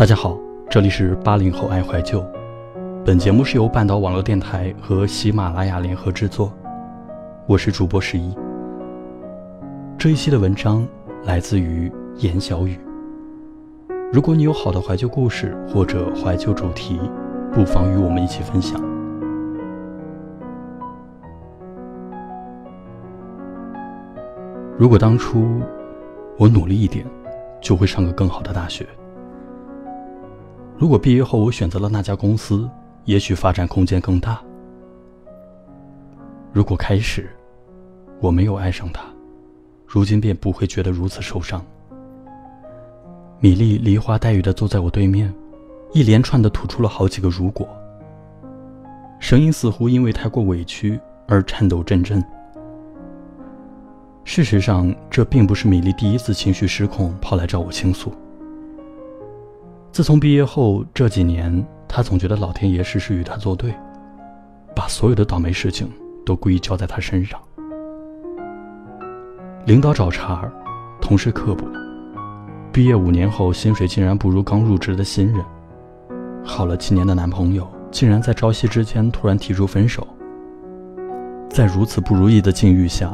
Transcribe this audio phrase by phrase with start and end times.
[0.00, 0.34] 大家好。
[0.70, 2.24] 这里是八零后爱怀旧，
[3.04, 6.50] 本节目是由半岛网络电台和喜马拉雅联合制作，
[7.46, 8.34] 我是主播十一。
[9.98, 10.88] 这一期的文章
[11.24, 12.78] 来自于严小雨。
[14.10, 16.98] 如果你有好的怀旧故事或者怀旧主题，
[17.52, 18.80] 不妨与我们一起分享。
[24.78, 25.60] 如果当初
[26.38, 27.04] 我努力一点，
[27.60, 28.86] 就会上个更好的大学。
[30.80, 32.66] 如果毕业后我选择了那家公司，
[33.04, 34.40] 也许发展空间更大。
[36.54, 37.28] 如果开始
[38.18, 39.02] 我没有爱上他，
[39.86, 41.62] 如今便不会觉得如此受伤。
[43.40, 45.30] 米粒梨花带雨的坐在我对面，
[45.92, 47.68] 一连串的吐出了好几个如果，
[49.18, 52.24] 声音似乎因为太过委屈而颤抖阵阵。
[54.24, 58.10] 事实上，这并不是米粒第一次情绪失控跑来找我倾诉。
[59.92, 63.74] 自从毕业后这几年，他总觉得老天爷事事与他作对，
[64.74, 65.90] 把所有的倒霉事情
[66.24, 67.40] 都故意交在他身上。
[69.66, 70.48] 领导找茬，
[71.00, 71.66] 同事刻薄，
[72.72, 75.44] 毕业五年后薪水竟然不如刚入职的新人，
[76.44, 80.06] 好了七年的男朋友竟然在朝夕之间突然提出分手。
[81.48, 83.12] 在如此不如意的境遇下，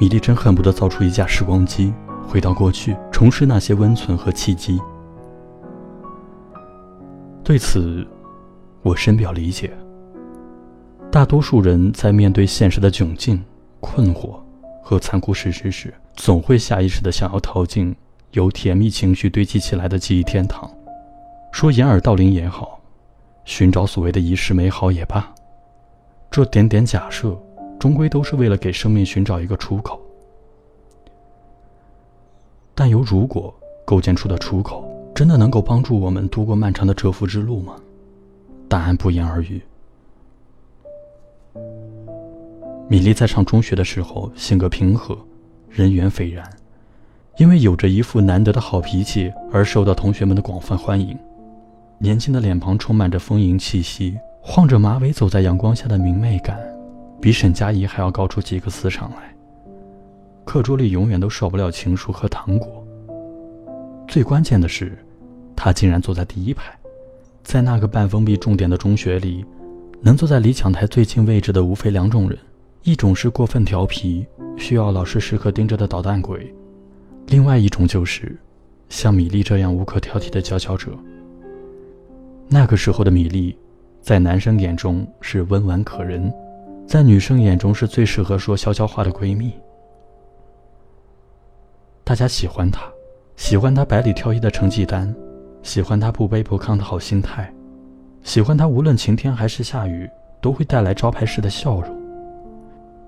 [0.00, 1.94] 米粒真恨不得造出一架时光机，
[2.26, 4.80] 回到过去，重拾那些温存和契机。
[7.44, 8.06] 对此，
[8.82, 9.70] 我深表理解。
[11.10, 13.42] 大多数人在面对现实的窘境、
[13.80, 14.38] 困惑
[14.80, 17.94] 和残酷事实时，总会下意识地想要逃进
[18.30, 20.70] 由甜蜜情绪堆积起来的记忆天堂。
[21.50, 22.80] 说掩耳盗铃也好，
[23.44, 25.34] 寻找所谓的遗世美好也罢，
[26.30, 27.36] 这点点假设，
[27.78, 30.00] 终归都是为了给生命寻找一个出口。
[32.72, 33.52] 但由如果
[33.84, 34.91] 构建出的出口。
[35.14, 37.76] 真的能够帮助我们度过漫长的蛰伏之路吗？
[38.68, 39.60] 答案不言而喻。
[42.88, 45.16] 米莉在上中学的时候，性格平和，
[45.68, 46.48] 人缘斐然，
[47.36, 51.16] 因为有着一副难得的好脾气而受到同学们的广泛欢迎。
[51.98, 56.58] 年轻的脸庞充满着丰盈气息，晃着马尾走在阳光下的明媚感，
[57.20, 59.34] 比沈佳宜还要高出几个磁场来。
[60.44, 62.81] 课桌里永远都少不了情书和糖果。
[64.12, 64.92] 最关键的是，
[65.56, 66.78] 他竟然坐在第一排，
[67.42, 69.42] 在那个半封闭重点的中学里，
[70.02, 72.38] 能坐在离讲台最近位置的无非两种人：
[72.82, 74.26] 一种是过分调皮，
[74.58, 76.40] 需要老师时刻盯着的捣蛋鬼；
[77.28, 78.36] 另外一种就是
[78.90, 80.90] 像米粒这样无可挑剔的佼佼者。
[82.48, 83.56] 那个时候的米粒，
[84.02, 86.30] 在男生眼中是温婉可人，
[86.86, 89.54] 在女生眼中是最适合说悄悄话的闺蜜。
[92.04, 92.91] 大家喜欢她。
[93.36, 95.14] 喜欢他百里挑一的成绩单，
[95.62, 97.52] 喜欢他不卑不亢的好心态，
[98.22, 100.08] 喜欢他无论晴天还是下雨
[100.40, 101.96] 都会带来招牌式的笑容，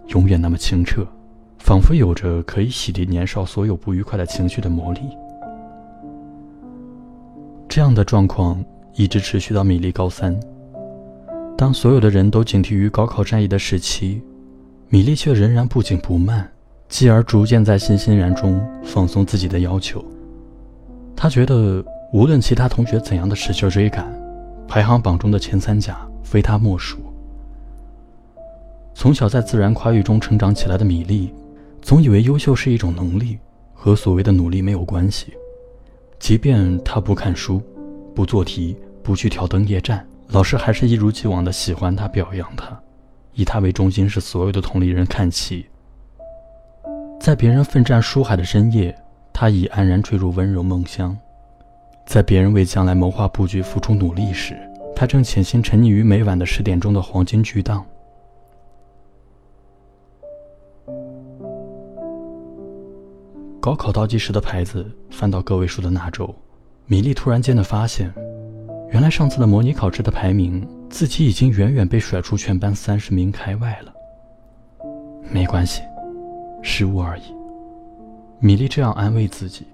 [0.09, 1.07] 永远那么清澈，
[1.59, 5.01] 仿佛有着可以洗涤年少所有不愉快的情绪的魔力。
[7.69, 8.65] 这样的状况
[8.95, 10.39] 一直持续到米粒高三。
[11.57, 14.21] 当所有的人都警惕于高考战役的时期，
[14.89, 16.51] 米粒却仍然不紧不慢，
[16.89, 20.05] 继而逐渐在欣欣然中放松自己的要求。
[21.25, 21.83] 他觉得，
[22.13, 24.05] 无论其他同学怎样的使劲追赶，
[24.69, 26.99] 排行榜中的前三甲非他莫属。
[28.95, 31.33] 从小在自然夸育中成长起来的米粒，
[31.81, 33.39] 总以为优秀是一种能力，
[33.73, 35.33] 和所谓的努力没有关系。
[36.19, 37.59] 即便他不看书、
[38.15, 42.79] 不做题、不去挑灯夜战，老师还是一如既往的喜欢他、表扬他，
[43.33, 45.65] 以他为中心，使所有的同龄人看齐。
[47.19, 48.95] 在别人奋战书海的深夜。
[49.45, 51.15] 他已安然坠入温柔梦乡，
[52.07, 54.57] 在别人为将来谋划布局付出努力时，
[54.97, 57.85] 他正潜心沉溺于每晚的十点钟的黄金巨档。
[63.61, 66.35] 高考倒计时的牌子翻到个位数的那周，
[66.87, 68.11] 米粒突然间的发现，
[68.93, 73.93] 原来上次的模拟考试的排名，自己已经远远被甩出全班三十名开外了。
[75.31, 75.83] 没关系，
[76.63, 77.44] 失误而已。
[78.39, 79.65] 米莉这样安慰自己。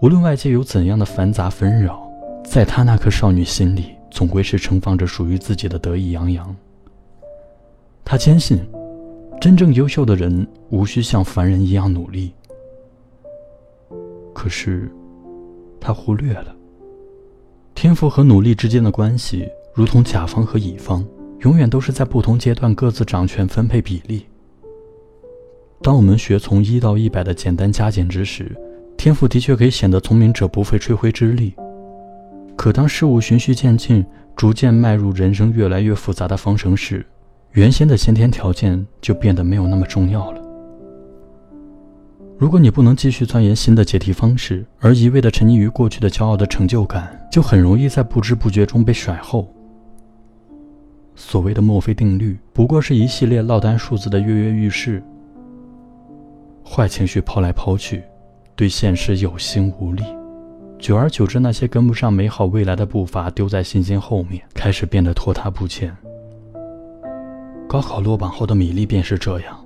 [0.00, 2.08] 无论外界有怎样的繁杂纷扰，
[2.44, 6.54] 在她那颗少女心里，总归是盛放着属于自己的得意洋洋。
[8.04, 8.60] 她坚信。
[9.40, 12.34] 真正优秀的人无需像凡人一样努力，
[14.34, 14.90] 可是，
[15.78, 16.52] 他忽略了
[17.72, 21.06] 天赋和努力之间的关系，如同甲方和乙方，
[21.42, 24.26] 永远都是在不同阶段各自掌权分配比例。
[25.80, 28.50] 当我们学从一到一百的简单加减之时，
[28.96, 31.54] 天赋的确可以显得聪明者不费吹灰之力。
[32.56, 34.04] 可当事物循序渐进，
[34.34, 37.06] 逐渐迈入人生越来越复杂的方程时，
[37.52, 40.42] 原先的先天条件就变得没有那么重要了。
[42.36, 49.48] 如果你不能继续钻研新的解题方式，而一味的沉溺于过去的骄傲的成就感，就很容易在不知不觉中被甩后。
[51.14, 55.02] 所谓的墨菲定律，不过是一系列落单数字的跃跃欲试。
[56.70, 58.02] 坏情绪抛来抛去，
[58.54, 60.04] 对现实有心无力，
[60.78, 65.96] 久而久之，那些跟不上美好未来的步伐丢在信心后面，开始变得拖沓不前。
[67.66, 69.58] 高考落榜后的米粒便是这样，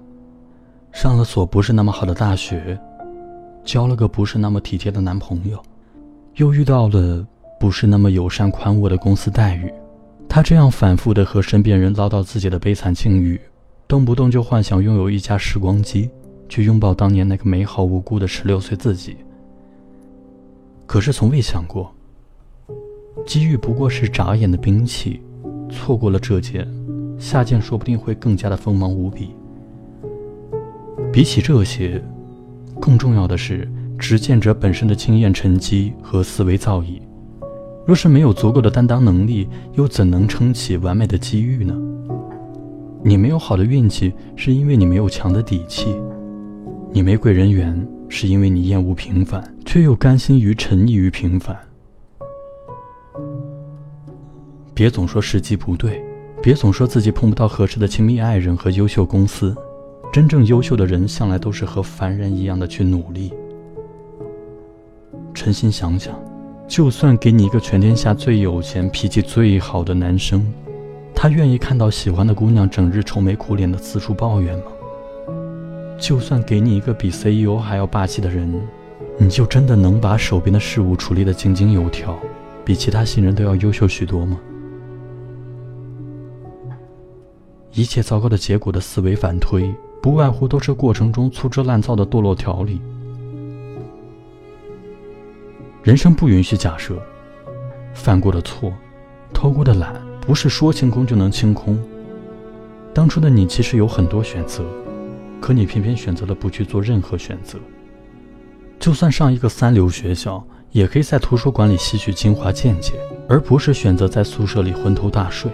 [0.92, 2.78] 上了所不是那么好的大学，
[3.64, 5.60] 交了个不是那么体贴的男朋友，
[6.36, 7.26] 又遇到了
[7.58, 9.70] 不是那么友善宽沃的公司待遇。
[10.28, 13.38] 她这样反复的和身边人唠叨自己的悲惨境遇，
[13.86, 16.08] 动不动就幻想拥有一架时光机，
[16.52, 19.16] 去拥抱当年那个美好无辜的十六岁自己。
[20.84, 21.90] 可是从未想过，
[23.24, 25.22] 机遇不过是眨眼的兵器，
[25.70, 26.68] 错过了这件。
[27.18, 29.30] 下件说不定会更加的锋芒无比。
[31.10, 32.04] 比起这些，
[32.78, 33.66] 更重要的是
[33.98, 37.00] 执剑者本身的经验沉积和思维造诣。
[37.86, 41.74] 若是没有足够的担当能力，又怎能撑起完美的机遇呢？
[43.02, 45.86] 你没有好的运气，是因为你没有强的底气；
[46.94, 51.56] 你没贵人缘，是因为你厌恶平凡，却又甘心于沉溺于平凡。
[54.74, 56.04] 别总说时机不对。
[56.42, 59.56] 别总说自己碰不到合适的亲密爱人和优秀公司，
[60.12, 63.32] 真正优秀的人向来都是和凡人一样的去努力。
[65.32, 66.12] 诚心想想，
[66.66, 70.44] 就算给你一个全天下最有钱、脾气最好的男生，
[71.14, 74.71] 他愿意看到喜欢的姑娘整日愁眉苦脸的四处抱怨吗？
[76.02, 78.60] 就算给你一个比 CEO 还要霸气的人，
[79.18, 82.18] 你就真的能把手边的事物处理得井井有条，
[82.64, 84.36] 比其他新人都要优秀许多吗？
[87.70, 89.72] 一切糟糕的结果的思维反推，
[90.02, 92.80] 不外乎都是过程中粗制滥造的堕落条理。
[95.84, 97.00] 人生不允许假设，
[97.94, 98.72] 犯过的错，
[99.32, 101.78] 偷过的懒，不是说清空就能清空。
[102.92, 104.64] 当初的你其实有很多选择，
[105.42, 107.58] 可你偏偏选择了不去做任何选择。
[108.78, 112.92] 就算上一个三流学校，也可以在图书馆里吸取精华见解，
[113.28, 115.50] 而不是选择在宿舍里昏头大睡。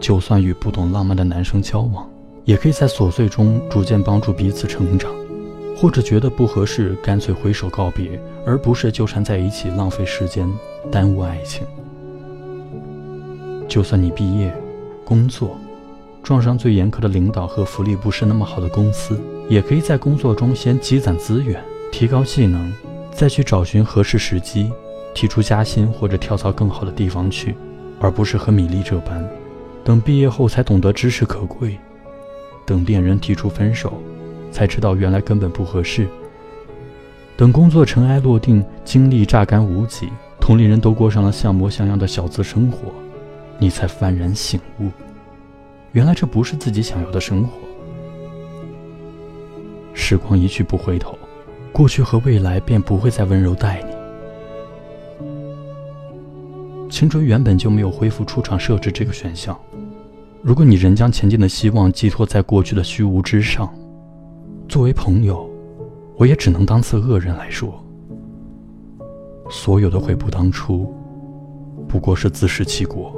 [0.00, 2.08] 就算与不懂浪漫的男生交往，
[2.44, 5.10] 也可以在琐碎中逐渐帮助彼此成长；
[5.76, 10.48] 或者觉得不合适，干脆挥手告别，而不是纠缠在一起浪费时间、
[10.90, 11.66] 耽误爱情。
[13.68, 14.54] 就算你毕业、
[15.04, 15.58] 工作，
[16.28, 19.18] 撞上最严苛的领导和福利不是那么好的公司，
[19.48, 21.58] 也可以在工作中先积攒资源、
[21.90, 22.70] 提高技能，
[23.10, 24.70] 再去找寻合适时机
[25.14, 27.56] 提出加薪或者跳槽更好的地方去，
[27.98, 29.26] 而不是和米粒这般。
[29.82, 31.78] 等毕业后才懂得知识可贵，
[32.66, 33.94] 等恋人提出分手，
[34.52, 36.06] 才知道原来根本不合适。
[37.38, 42.92] 等工作尘埃落定，精力榨干无几，同龄人都过上了像模像样的小资生活，
[43.58, 44.90] 你才幡然醒悟，
[45.92, 47.50] 原来这不是自己想要的生活。
[49.94, 51.18] 时光一去不回头，
[51.72, 53.98] 过去和未来便不会再温柔待你。
[56.90, 59.58] 青春原本就没有恢复出厂设置这个选项。
[60.40, 63.72] 如果你仍将前进的希望寄托在过去的虚无之上，
[64.68, 65.50] 作为朋友，
[66.16, 67.84] 我也只能当次恶人来说。
[69.50, 70.94] 所有的悔不当初，
[71.88, 73.14] 不过是自食其果。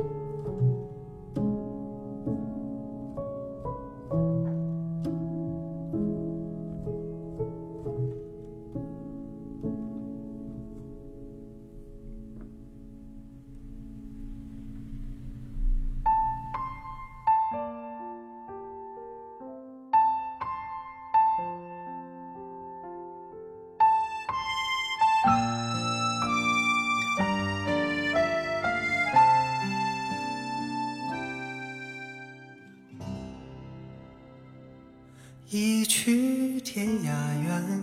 [35.51, 37.11] 天涯
[37.43, 37.83] 远，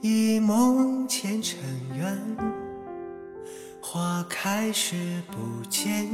[0.00, 1.60] 一梦前尘
[1.96, 2.18] 缘。
[3.80, 6.08] 花开时不见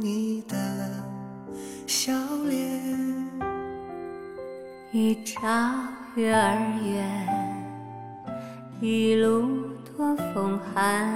[0.00, 0.56] 你的
[1.86, 2.12] 笑
[2.48, 3.30] 脸，
[4.90, 5.48] 一朝
[6.16, 7.28] 月儿圆，
[8.80, 9.46] 一路
[9.96, 11.06] 多风寒。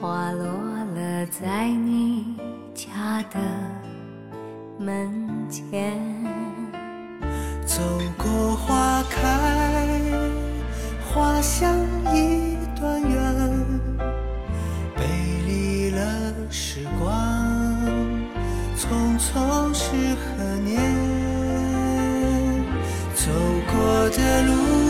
[0.00, 0.44] 花落
[0.96, 2.34] 了在你
[2.74, 3.38] 家的
[4.80, 6.11] 门前，
[24.54, 24.81] 过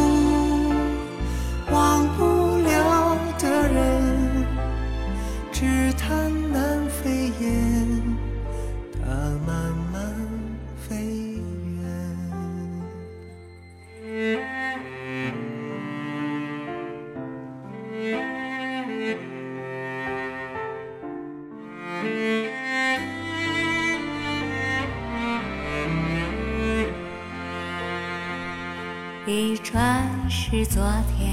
[29.25, 30.83] 一转是昨
[31.17, 31.31] 天，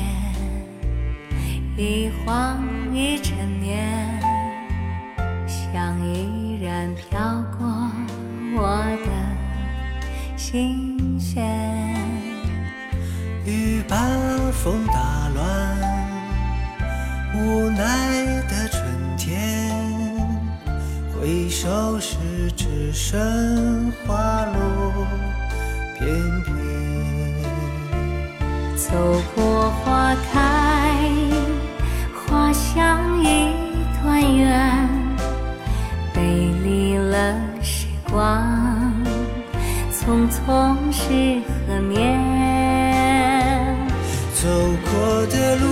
[1.76, 4.22] 一晃一陈年，
[5.48, 7.68] 香依然飘过
[8.56, 11.44] 我的心弦。
[13.44, 13.98] 雨把
[14.52, 15.76] 风打乱，
[17.34, 18.84] 无奈的春
[19.18, 19.74] 天。
[21.20, 22.18] 回首时，
[22.56, 25.08] 只剩花落
[25.98, 26.08] 片
[26.44, 26.69] 片。
[28.92, 28.98] 走
[29.36, 30.40] 过花开，
[32.16, 33.54] 花香一
[34.02, 34.90] 团圆，
[36.16, 38.42] 美丽了时光，
[39.94, 42.18] 匆匆是何年？
[44.34, 45.64] 走过的路，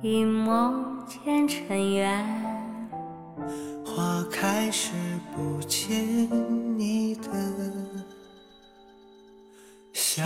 [0.00, 2.24] 一梦前尘缘。
[3.84, 4.92] 花开时
[5.36, 6.26] 不见
[6.78, 7.30] 你的
[9.92, 10.24] 笑。